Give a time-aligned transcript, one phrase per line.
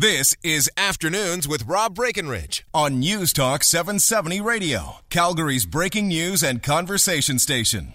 [0.00, 6.62] This is Afternoons with Rob Breckenridge on News Talk 770 Radio, Calgary's breaking news and
[6.62, 7.94] conversation station.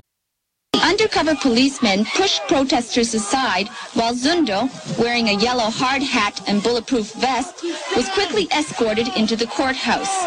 [0.81, 7.63] Undercover policemen pushed protesters aside while Zundel, wearing a yellow hard hat and bulletproof vest,
[7.95, 10.25] was quickly escorted into the courthouse.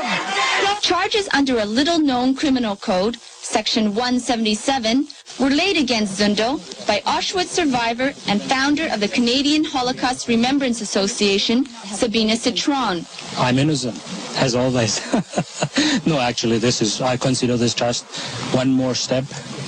[0.81, 8.15] Charges under a little-known criminal code, Section 177, were laid against Zundel by Auschwitz survivor
[8.27, 13.05] and founder of the Canadian Holocaust Remembrance Association, Sabina Citron.
[13.37, 13.97] I'm innocent,
[14.37, 15.01] as always.
[16.07, 18.05] no, actually, this is, I consider this just
[18.55, 19.25] one more step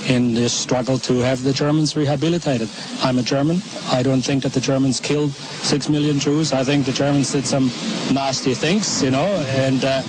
[0.07, 2.69] in this struggle to have the Germans rehabilitated.
[3.01, 3.61] I'm a German.
[3.91, 6.53] I don't think that the Germans killed six million Jews.
[6.53, 7.67] I think the Germans did some
[8.13, 10.01] nasty things, you know, and uh,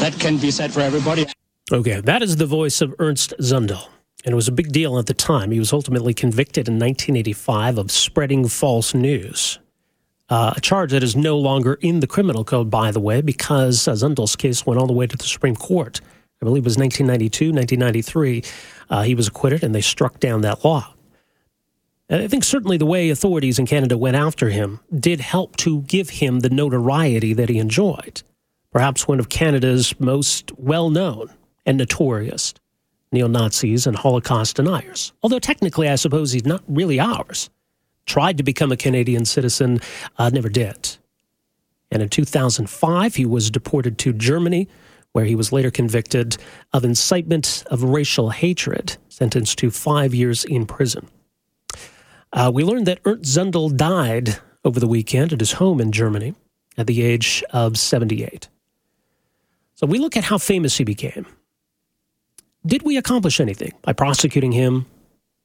[0.00, 1.26] that can be said for everybody.
[1.72, 3.88] Okay, that is the voice of Ernst Zundel.
[4.24, 5.50] And it was a big deal at the time.
[5.50, 9.58] He was ultimately convicted in 1985 of spreading false news.
[10.28, 13.86] Uh, a charge that is no longer in the criminal code, by the way, because
[13.86, 16.00] uh, Zundel's case went all the way to the Supreme Court.
[16.42, 18.42] I believe it was 1992, 1993.
[18.90, 20.92] Uh, he was acquitted, and they struck down that law.
[22.08, 25.82] And I think certainly the way authorities in Canada went after him did help to
[25.82, 28.22] give him the notoriety that he enjoyed.
[28.72, 31.30] Perhaps one of Canada's most well known
[31.64, 32.54] and notorious
[33.12, 35.12] neo Nazis and Holocaust deniers.
[35.22, 37.50] Although technically, I suppose he's not really ours.
[38.06, 39.80] Tried to become a Canadian citizen,
[40.18, 40.96] uh, never did.
[41.90, 44.66] And in 2005, he was deported to Germany,
[45.12, 46.36] where he was later convicted
[46.72, 51.08] of incitement of racial hatred, sentenced to five years in prison.
[52.32, 56.34] Uh, we learned that Ernst Zundel died over the weekend at his home in Germany
[56.78, 58.48] at the age of 78.
[59.74, 61.26] So we look at how famous he became
[62.64, 64.86] did we accomplish anything by prosecuting him,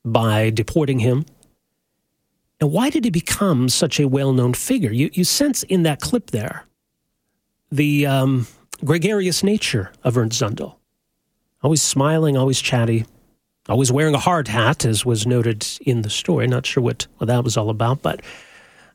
[0.05, 1.25] by deporting him?
[2.59, 4.91] And why did he become such a well known figure?
[4.91, 6.65] You, you sense in that clip there
[7.71, 8.47] the um,
[8.83, 10.75] gregarious nature of Ernst Zundel.
[11.63, 13.05] Always smiling, always chatty,
[13.67, 16.47] always wearing a hard hat, as was noted in the story.
[16.47, 18.21] Not sure what, what that was all about, but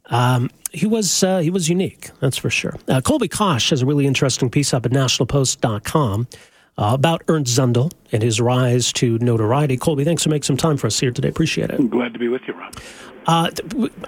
[0.06, 2.76] um, he was uh, he was unique, that's for sure.
[2.88, 6.28] Uh, Colby Kosh has a really interesting piece up at nationalpost.com
[6.78, 9.76] uh, about Ernst Zundel and his rise to notoriety.
[9.76, 11.28] Colby, thanks for making some time for us here today.
[11.28, 11.78] Appreciate it.
[11.78, 12.74] I'm glad to be with you, Rob.
[13.26, 13.50] Uh,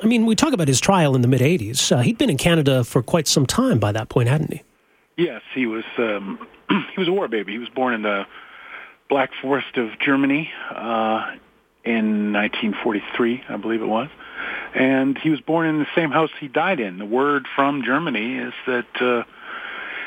[0.02, 1.92] I mean, we talk about his trial in the mid 80s.
[1.92, 4.62] Uh, he'd been in Canada for quite some time by that point, hadn't he?
[5.16, 5.84] Yes, he was.
[5.98, 7.52] Um, he was a war baby.
[7.52, 8.24] He was born in the
[9.08, 11.36] Black Forest of Germany uh,
[11.84, 14.08] in 1943, I believe it was,
[14.74, 16.98] and he was born in the same house he died in.
[16.98, 19.22] The word from Germany is that uh,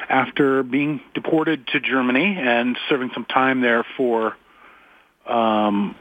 [0.10, 4.36] after being deported to Germany and serving some time there for
[5.28, 5.96] um,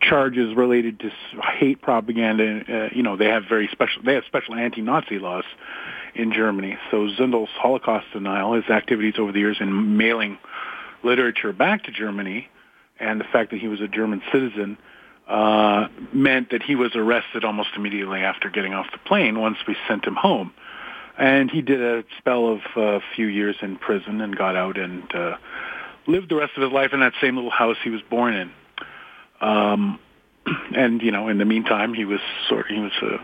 [0.00, 1.10] charges related to
[1.58, 2.62] hate propaganda.
[2.68, 5.44] Uh, you know, they have very special they have special anti-Nazi laws
[6.14, 6.76] in Germany.
[6.90, 10.38] So Zundel's Holocaust denial, his activities over the years in mailing
[11.02, 12.48] literature back to Germany,
[12.98, 14.78] and the fact that he was a German citizen.
[15.26, 19.74] Uh, meant that he was arrested almost immediately after getting off the plane once we
[19.88, 20.52] sent him home.
[21.16, 24.76] And he did a spell of a uh, few years in prison and got out
[24.76, 25.36] and uh,
[26.06, 28.52] lived the rest of his life in that same little house he was born in.
[29.40, 29.98] Um,
[30.76, 33.18] and you know, in the meantime, he was sort of he was a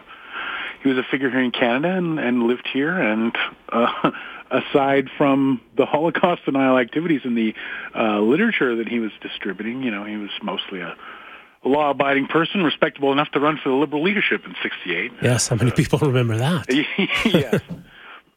[0.83, 2.99] he was a figure here in Canada and, and lived here.
[2.99, 3.37] And
[3.71, 4.11] uh,
[4.51, 7.55] aside from the Holocaust denial activities and the
[7.95, 10.97] uh, literature that he was distributing, you know, he was mostly a
[11.65, 15.13] law-abiding person, respectable enough to run for the Liberal leadership in '68.
[15.23, 16.67] Yes, how many uh, people remember that?
[17.25, 17.61] yes,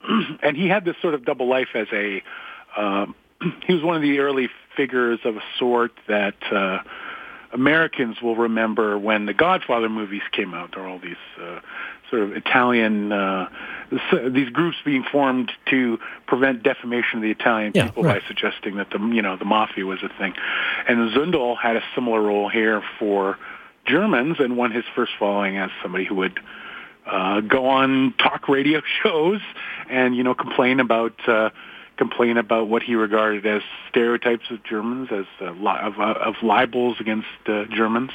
[0.44, 2.22] and he had this sort of double life as a.
[2.76, 3.06] Uh,
[3.66, 6.80] he was one of the early figures of a sort that uh,
[7.54, 10.72] Americans will remember when the Godfather movies came out.
[10.74, 11.60] There are all these uh,
[12.14, 13.50] sort of Italian uh,
[14.30, 18.22] these groups being formed to prevent defamation of the Italian yeah, people right.
[18.22, 20.34] by suggesting that the you know the mafia was a thing,
[20.88, 23.38] and Zundel had a similar role here for
[23.86, 26.40] Germans and won his first following as somebody who would
[27.08, 29.42] uh, go on talk radio shows
[29.90, 31.14] and you know complain about.
[31.28, 31.50] Uh,
[31.96, 36.34] complain about what he regarded as stereotypes of Germans, as uh, li- of, uh, of
[36.42, 38.10] libels against uh, Germans.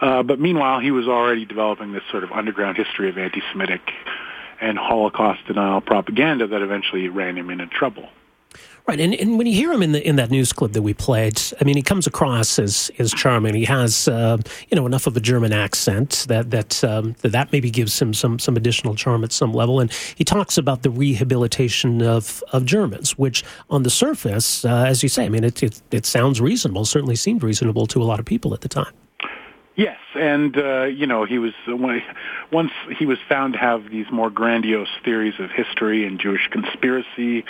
[0.00, 3.80] Uh, but meanwhile, he was already developing this sort of underground history of anti-Semitic
[4.60, 8.08] and Holocaust denial propaganda that eventually ran him into trouble.
[8.88, 10.94] Right, and, and when you hear him in the in that news clip that we
[10.94, 13.54] played, I mean, he comes across as as charming.
[13.54, 14.36] He has, uh,
[14.68, 18.14] you know, enough of a German accent that that um, that, that maybe gives him
[18.14, 19.80] some some additional charm at some level.
[19.80, 25.02] And he talks about the rehabilitation of of Germans, which on the surface, uh, as
[25.02, 26.84] you say, I mean, it, it it sounds reasonable.
[26.84, 28.92] Certainly seemed reasonable to a lot of people at the time.
[29.76, 32.02] Yes, and uh, you know he was when,
[32.50, 37.44] once he was found to have these more grandiose theories of history and Jewish conspiracy,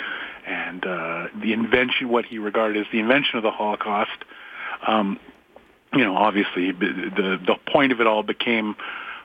[0.45, 4.25] and uh, the invention, what he regarded as the invention of the Holocaust.
[4.85, 5.19] Um,
[5.93, 8.75] you know, obviously the the point of it all became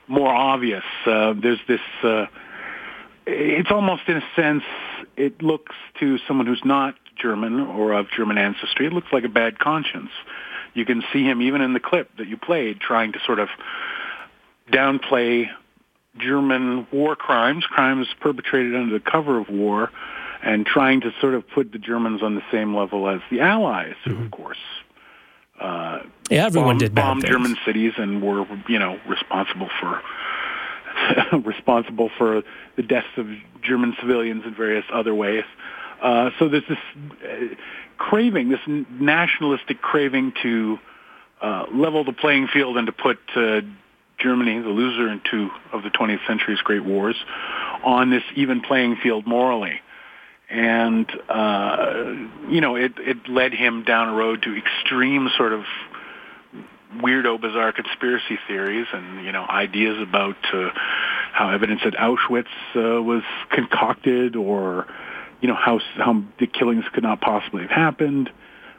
[0.06, 0.84] more obvious.
[1.04, 1.80] Uh, there's this.
[2.04, 2.26] Uh,
[3.26, 4.64] it's almost in a sense,
[5.16, 9.28] it looks to someone who's not German or of German ancestry, it looks like a
[9.28, 10.10] bad conscience.
[10.74, 13.48] You can see him even in the clip that you played trying to sort of
[14.70, 15.48] downplay
[16.18, 19.90] German war crimes, crimes perpetrated under the cover of war,
[20.42, 23.94] and trying to sort of put the Germans on the same level as the Allies,
[24.04, 24.24] who, mm-hmm.
[24.24, 24.58] of course,
[25.60, 27.32] uh, yeah, everyone bombed, did bombed things.
[27.32, 30.02] German cities and were, you know, responsible for
[31.44, 32.42] responsible for
[32.76, 33.26] the deaths of
[33.62, 35.44] German civilians in various other ways.
[36.02, 36.78] Uh, so there's this
[37.24, 37.54] uh,
[37.96, 40.78] craving, this nationalistic craving to
[41.40, 43.60] uh, level the playing field and to put uh,
[44.18, 47.16] Germany, the loser in two of the 20th century's great wars,
[47.84, 49.80] on this even playing field morally.
[50.50, 52.04] And, uh,
[52.48, 55.64] you know, it, it led him down a road to extreme sort of
[56.96, 60.36] weirdo, bizarre conspiracy theories and, you know, ideas about
[61.32, 62.44] how evidence at Auschwitz
[62.74, 64.86] was concocted or
[65.42, 68.30] you know, how, how the killings could not possibly have happened,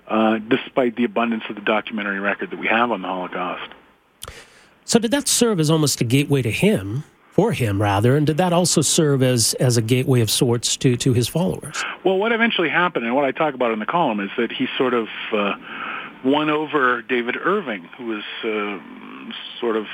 [0.07, 3.71] uh, despite the abundance of the documentary record that we have on the Holocaust.
[4.85, 8.37] So did that serve as almost a gateway to him, for him rather, and did
[8.37, 11.83] that also serve as, as a gateway of sorts to, to his followers?
[12.05, 14.67] Well, what eventually happened, and what I talk about in the column, is that he
[14.77, 15.53] sort of uh,
[16.23, 18.79] won over David Irving, who was uh,
[19.59, 19.87] sort of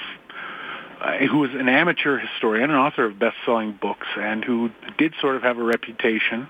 [1.02, 5.38] uh, who was an amateur historian, an author of best-selling books, and who did sort
[5.38, 6.50] of have a reputation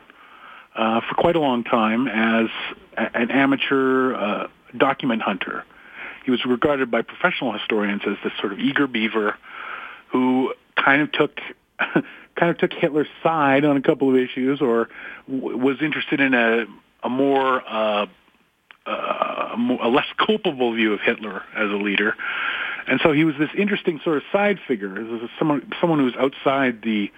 [0.80, 2.48] uh, for quite a long time as
[2.98, 4.48] a, an amateur uh,
[4.78, 5.66] document hunter.
[6.24, 9.36] He was regarded by professional historians as this sort of eager beaver
[10.08, 11.38] who kind of took
[11.80, 14.88] kind of took Hitler's side on a couple of issues, or
[15.30, 16.66] w- was interested in a
[17.04, 18.06] a more uh,
[18.86, 22.16] uh, a, less culpable view of Hitler as a leader.
[22.88, 24.96] And so he was this interesting sort of side figure,
[25.38, 27.12] someone someone who was outside the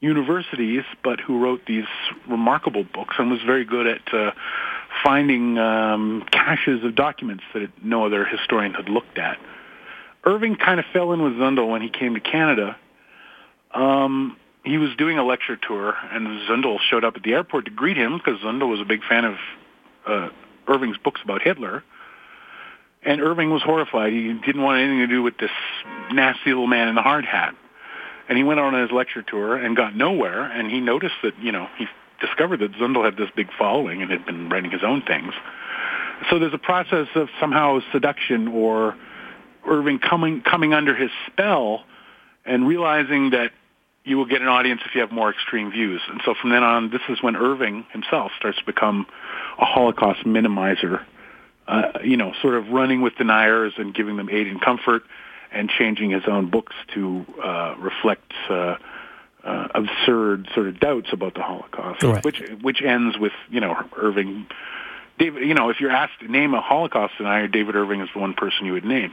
[0.00, 1.86] universities, but who wrote these
[2.28, 4.30] remarkable books and was very good at uh,
[5.02, 9.38] finding um, caches of documents that no other historian had looked at.
[10.24, 12.76] Irving kind of fell in with Zundel when he came to Canada.
[13.74, 17.70] Um, he was doing a lecture tour, and Zundel showed up at the airport to
[17.70, 19.34] greet him because Zundel was a big fan of
[20.06, 20.28] uh,
[20.66, 21.82] Irving's books about Hitler.
[23.02, 24.12] And Irving was horrified.
[24.12, 25.50] He didn't want anything to do with this
[26.12, 27.54] nasty little man in the hard hat.
[28.28, 30.44] And he went on his lecture tour and got nowhere.
[30.44, 31.86] And he noticed that, you know, he
[32.20, 35.32] discovered that Zundel had this big following and had been writing his own things.
[36.30, 38.96] So there's a process of somehow seduction or
[39.66, 41.84] Irving coming coming under his spell
[42.44, 43.52] and realizing that
[44.04, 46.00] you will get an audience if you have more extreme views.
[46.08, 49.06] And so from then on, this is when Irving himself starts to become
[49.58, 51.04] a Holocaust minimizer.
[51.66, 55.02] Uh, you know, sort of running with deniers and giving them aid and comfort
[55.52, 58.76] and changing his own books to uh, reflect uh,
[59.44, 62.24] uh, absurd sort of doubts about the Holocaust, right.
[62.24, 64.46] which which ends with you know Irving.
[65.18, 68.20] David, you know, if you're asked to name a Holocaust denier, David Irving is the
[68.20, 69.12] one person you would name.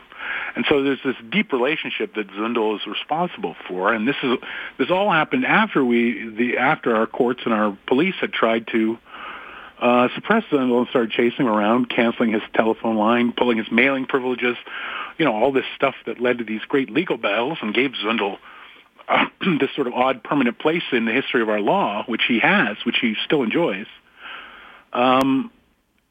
[0.56, 4.38] And so there's this deep relationship that Zundel is responsible for, and this is
[4.78, 8.98] this all happened after we the after our courts and our police had tried to
[8.98, 9.14] uh,
[9.79, 14.55] suppressed Zundel and started chasing him around, canceling his telephone line, pulling his mailing privileges,
[15.17, 18.38] you know, all this stuff that led to these great legal battles and gave Zundel
[19.08, 19.25] uh,
[19.60, 22.77] this sort of odd permanent place in the history of our law, which he has,
[22.86, 23.88] which he still enjoys.
[24.94, 25.51] Um,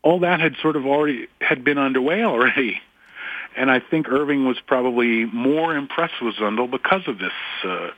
[0.03, 2.81] all that had sort of already had been underway already.
[3.57, 7.91] And I think Irving was probably more impressed with Zundel because of this, uh,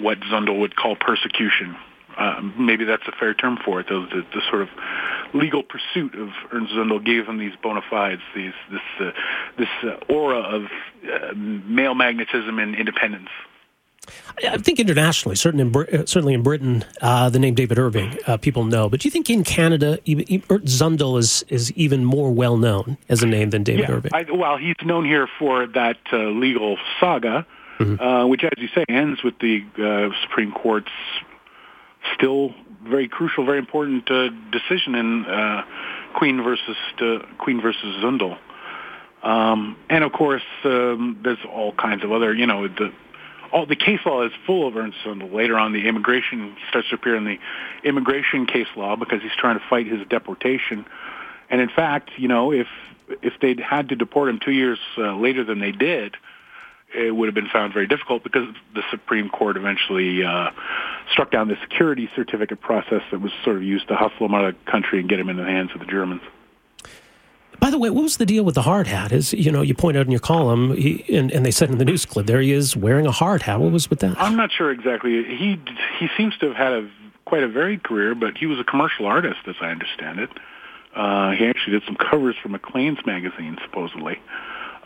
[0.00, 1.76] what Zundel would call persecution
[2.16, 3.88] uh, maybe that's a fair term for it.
[3.88, 4.68] The, the, the sort of
[5.32, 9.10] legal pursuit of Ernst Zundel gave him these bona fides, these this uh,
[9.58, 13.30] this uh, aura of uh, male magnetism and independence.
[14.44, 18.36] I think internationally, certainly in, uh, certainly in Britain, uh, the name David Irving uh,
[18.36, 18.88] people know.
[18.88, 23.22] But do you think in Canada, even, Zundel is is even more well known as
[23.22, 24.10] a name than David yeah, Irving?
[24.12, 27.46] I, well, he's known here for that uh, legal saga,
[27.78, 28.02] mm-hmm.
[28.02, 29.64] Uh, which, as you say, ends with the
[30.22, 30.92] Supreme Court's
[32.14, 35.64] still very crucial, very important uh, decision in uh,
[36.14, 38.38] Queen versus uh, Queen versus Zundel.
[39.22, 42.92] Um, and of course, um, there's all kinds of other, you know, the
[43.52, 45.32] all the case law is full of Ernst Zundel.
[45.32, 47.38] Later on, the immigration starts to appear in the
[47.84, 50.84] immigration case law because he's trying to fight his deportation.
[51.48, 52.66] And in fact, you know, if
[53.22, 56.16] if they'd had to deport him two years uh, later than they did,
[56.94, 60.50] it would have been found very difficult because the Supreme Court eventually uh,
[61.12, 64.44] struck down the security certificate process that was sort of used to hustle him out
[64.44, 66.22] of the country and get him into the hands of the Germans.
[67.60, 69.12] By the way, what was the deal with the hard hat?
[69.12, 71.78] Is you know you point out in your column, he, and, and they said in
[71.78, 73.60] the news clip, there he is wearing a hard hat.
[73.60, 74.20] What was with that?
[74.20, 75.24] I'm not sure exactly.
[75.24, 75.60] He
[75.98, 76.90] he seems to have had a
[77.24, 80.30] quite a varied career, but he was a commercial artist, as I understand it.
[80.94, 84.20] Uh, he actually did some covers for Maclean's magazine, supposedly.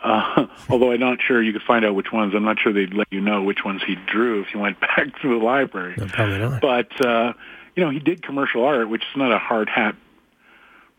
[0.01, 2.33] Uh, although I'm not sure you could find out which ones.
[2.35, 5.21] I'm not sure they'd let you know which ones he drew if you went back
[5.21, 5.95] to the library.
[5.97, 6.61] No, probably not.
[6.61, 7.33] But uh,
[7.75, 9.95] you know, he did commercial art, which is not a hard hat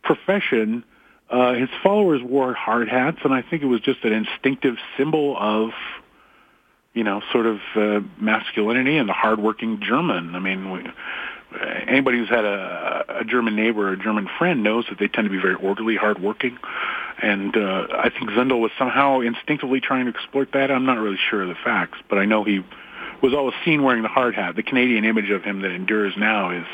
[0.02, 0.84] profession.
[1.28, 5.36] Uh, his followers wore hard hats, and I think it was just an instinctive symbol
[5.38, 5.70] of,
[6.92, 10.34] you know, sort of uh, masculinity and the hardworking German.
[10.34, 10.82] I mean, we,
[11.86, 15.26] anybody who's had a, a German neighbor or a German friend knows that they tend
[15.26, 16.58] to be very orderly, hardworking.
[17.22, 20.70] And uh, I think Zundel was somehow instinctively trying to exploit that.
[20.70, 22.64] I'm not really sure of the facts, but I know he
[23.22, 24.56] was always seen wearing the hard hat.
[24.56, 26.66] The Canadian image of him that endures now is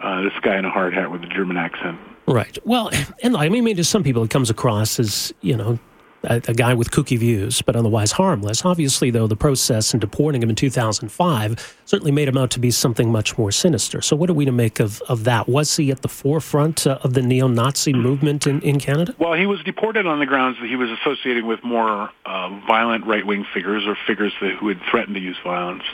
[0.00, 1.98] uh, this guy in a hard hat with a German accent.
[2.26, 2.58] Right.
[2.64, 2.90] Well,
[3.22, 5.78] and I mean, to some people, it comes across as you know
[6.24, 8.64] a, a, guy with kooky views, but otherwise harmless.
[8.64, 12.70] Obviously, though, the process in deporting him in 2005 certainly made him out to be
[12.70, 14.00] something much more sinister.
[14.02, 15.48] So, what are we to make of, of that?
[15.48, 19.14] Was he at the forefront uh, of the neo Nazi movement in, in Canada?
[19.18, 23.06] Well, he was deported on the grounds that he was associating with more uh, violent
[23.06, 25.84] right wing figures or figures that, who had threatened to use violence.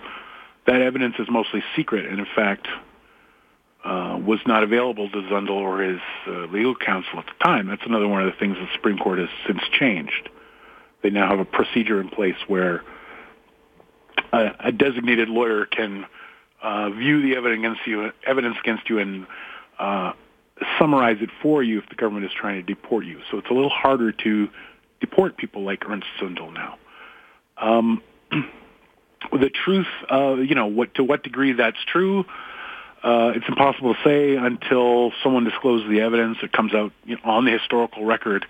[0.67, 2.69] That evidence is mostly secret, and in fact,
[3.85, 7.67] uh, was not available to Zundel or his uh, legal counsel at the time.
[7.67, 10.29] That's another one of the things the Supreme Court has since changed.
[11.03, 12.83] They now have a procedure in place where
[14.33, 16.05] a, a designated lawyer can
[16.63, 19.27] uh, view the evidence against you, evidence against you, and
[19.79, 20.13] uh,
[20.79, 23.21] summarize it for you if the government is trying to deport you.
[23.31, 24.49] So it's a little harder to
[25.01, 26.77] deport people like Ernst Zundel now.
[27.57, 28.03] Um,
[29.33, 32.27] the truth, uh, you know, what to what degree that's true
[33.03, 37.23] uh, it's impossible to say until someone discloses the evidence that comes out you know,
[37.25, 38.45] on the historical record.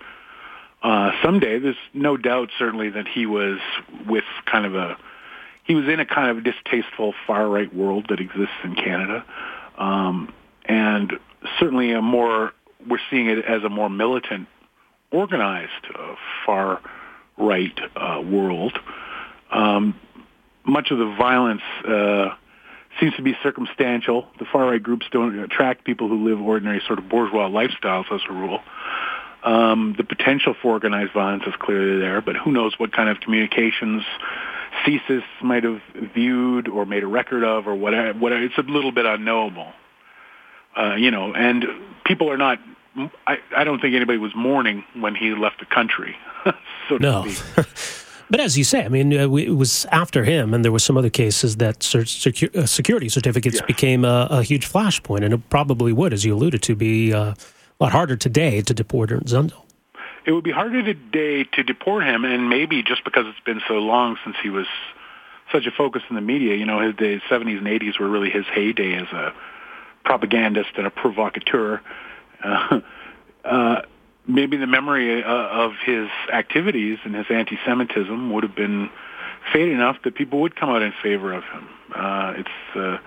[0.83, 3.59] Uh, someday, there's no doubt, certainly, that he was
[4.07, 4.97] with kind of a
[5.63, 9.23] he was in a kind of distasteful far right world that exists in Canada,
[9.77, 10.33] um,
[10.65, 11.13] and
[11.59, 12.51] certainly a more
[12.89, 14.47] we're seeing it as a more militant,
[15.11, 16.15] organized uh,
[16.45, 16.81] far
[17.37, 18.77] right uh, world.
[19.51, 19.95] Um,
[20.65, 21.61] much of the violence.
[22.99, 24.27] Seems to be circumstantial.
[24.37, 28.21] The far right groups don't attract people who live ordinary sort of bourgeois lifestyles as
[28.29, 28.59] a rule.
[29.43, 33.19] Um, the potential for organized violence is clearly there, but who knows what kind of
[33.21, 34.03] communications
[34.85, 35.81] CSIS might have
[36.13, 38.17] viewed or made a record of or whatever.
[38.17, 39.71] What, it's a little bit unknowable.
[40.77, 41.65] Uh, you know, and
[42.05, 42.59] people are not.
[43.25, 46.15] I, I don't think anybody was mourning when he left the country.
[46.89, 47.25] so no.
[48.31, 50.95] But as you say, I mean, uh, it was after him, and there were some
[50.95, 55.91] other cases that secu- uh, security certificates became a, a, huge flashpoint, and it probably
[55.91, 57.35] would, as you alluded to, be uh, a
[57.81, 59.65] lot harder today to deport Zundel.
[60.25, 63.79] It would be harder today to deport him, and maybe just because it's been so
[63.79, 64.67] long since he was
[65.51, 66.55] such a focus in the media.
[66.55, 69.33] You know, his days, 70s and 80s were really his heyday as a
[70.05, 71.81] propagandist and a provocateur.
[72.41, 72.79] Uh,
[73.43, 73.81] uh,
[74.27, 78.89] maybe the memory uh, of his activities and his anti-Semitism would have been
[79.51, 81.67] fading enough that people would come out in favor of him.
[81.95, 82.97] Uh, it's uh,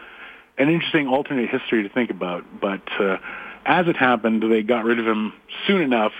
[0.58, 3.16] an interesting alternate history to think about, but uh,
[3.64, 5.32] as it happened, they got rid of him
[5.66, 6.12] soon enough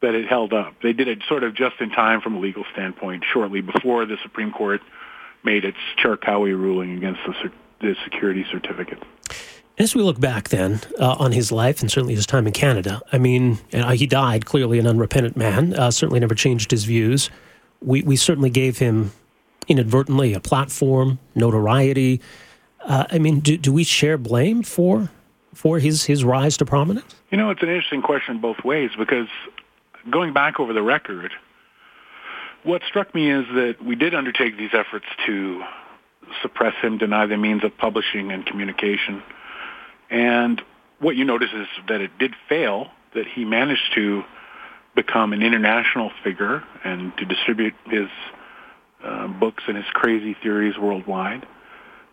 [0.00, 0.74] that it held up.
[0.82, 4.16] They did it sort of just in time from a legal standpoint, shortly before the
[4.22, 4.80] Supreme Court
[5.42, 9.02] made its Charkaoui ruling against the, the security certificate.
[9.76, 13.02] As we look back then uh, on his life and certainly his time in Canada,
[13.12, 17.28] I mean, uh, he died clearly an unrepentant man, uh, certainly never changed his views.
[17.82, 19.10] We, we certainly gave him
[19.66, 22.20] inadvertently a platform, notoriety.
[22.80, 25.10] Uh, I mean, do, do we share blame for
[25.54, 27.14] for his, his rise to prominence?
[27.30, 29.28] You know, it's an interesting question both ways because
[30.10, 31.32] going back over the record,
[32.64, 35.62] what struck me is that we did undertake these efforts to
[36.42, 39.22] suppress him, deny the means of publishing and communication.
[40.10, 40.60] And
[41.00, 44.22] what you notice is that it did fail, that he managed to
[44.94, 48.08] become an international figure and to distribute his
[49.02, 51.46] uh, books and his crazy theories worldwide.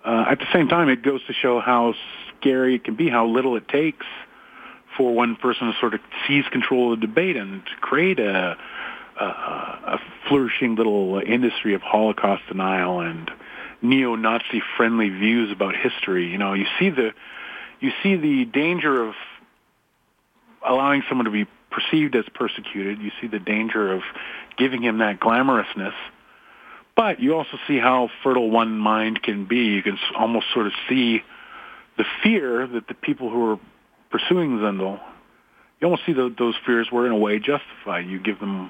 [0.04, 1.94] Uh, at the same time, it goes to show how
[2.40, 4.06] scary it can be, how little it takes
[4.98, 8.58] for one person to sort of seize control of the debate and create a,
[9.20, 13.32] a, a flourishing little industry of Holocaust denial and
[13.82, 16.28] neo-Nazi friendly views about history.
[16.28, 17.12] You know, you see the
[17.82, 19.16] you see the danger of
[20.66, 23.00] allowing someone to be perceived as persecuted.
[23.00, 24.04] You see the danger of
[24.58, 25.94] giving him that glamorousness.
[26.96, 29.58] But you also see how fertile one mind can be.
[29.58, 31.24] You can almost sort of see
[31.98, 33.60] the fear that the people who are
[34.12, 35.00] pursuing Zundel,
[35.80, 38.06] you almost see the, those fears were in a way justified.
[38.06, 38.70] You give them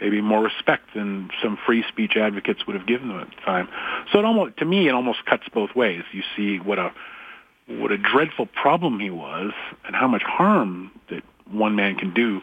[0.00, 3.68] maybe more respect than some free speech advocates would have given them at the time.
[4.12, 6.02] So it almost, to me, it almost cuts both ways.
[6.12, 6.92] You see what a
[7.66, 9.52] what a dreadful problem he was,
[9.84, 12.40] and how much harm that one man can do.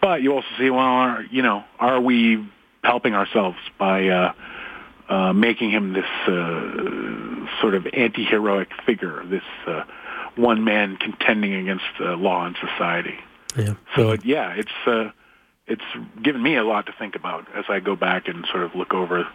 [0.00, 2.44] But you also see, well, are, you know, are we
[2.82, 4.32] helping ourselves by uh,
[5.08, 9.84] uh, making him this uh, sort of anti-heroic figure, this uh,
[10.36, 13.18] one man contending against uh, law and society?
[13.56, 13.74] Yeah.
[13.94, 15.10] So yeah, it's uh,
[15.66, 15.82] it's
[16.22, 18.94] given me a lot to think about as I go back and sort of look
[18.94, 19.26] over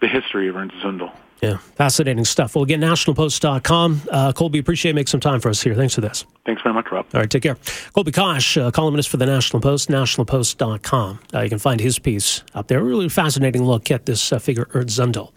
[0.00, 1.12] the history of Ernst Zundel.
[1.42, 2.54] Yeah, fascinating stuff.
[2.54, 4.02] Well, again, nationalpost.com.
[4.10, 5.74] Uh, Colby, appreciate making some time for us here.
[5.74, 6.24] Thanks for this.
[6.46, 7.06] Thanks very much, Rob.
[7.12, 7.58] All right, take care.
[7.92, 11.18] Colby Kosh, uh, columnist for the National Post, nationalpost.com.
[11.34, 12.82] Uh, you can find his piece up there.
[12.82, 15.32] Really fascinating look at this uh, figure, Ernst Zundel.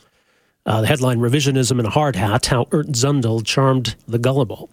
[0.65, 4.69] Uh, the headline, Revisionism in a Hard Hat, How Ernst Zundel Charmed the Gullible.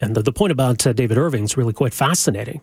[0.00, 2.60] And the, the point about uh, David Irving is really quite fascinating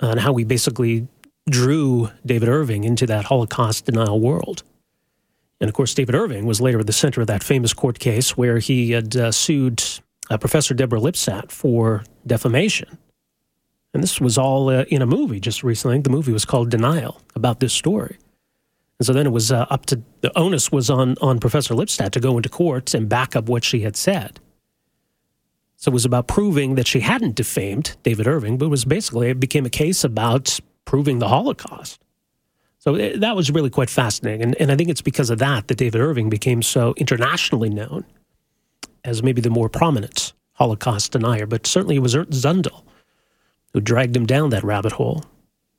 [0.00, 1.08] and how we basically
[1.48, 4.62] drew David Irving into that Holocaust denial world.
[5.60, 8.36] And of course, David Irving was later at the center of that famous court case
[8.36, 9.82] where he had uh, sued
[10.30, 12.98] uh, Professor Deborah Lipstadt for defamation.
[13.94, 15.98] And this was all uh, in a movie just recently.
[16.00, 18.18] The movie was called Denial about this story.
[18.98, 22.10] And so then it was uh, up to the onus was on, on Professor Lipstadt
[22.12, 24.40] to go into court and back up what she had said.
[25.76, 29.28] So it was about proving that she hadn't defamed David Irving, but it was basically,
[29.28, 32.00] it became a case about proving the Holocaust.
[32.86, 34.42] So it, that was really quite fascinating.
[34.42, 38.04] And, and I think it's because of that that David Irving became so internationally known
[39.04, 41.46] as maybe the more prominent Holocaust denier.
[41.46, 42.84] But certainly it was Ernst Zundel
[43.72, 45.24] who dragged him down that rabbit hole.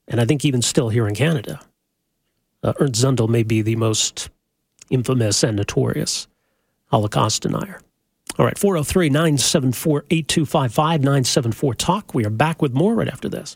[0.09, 1.61] And I think even still here in Canada,
[2.61, 4.29] uh, Ernst Zundel may be the most
[4.89, 6.27] infamous and notorious
[6.87, 7.79] Holocaust denier.
[8.37, 12.13] All right, 403 974 8255 974 Talk.
[12.13, 13.55] We are back with more right after this.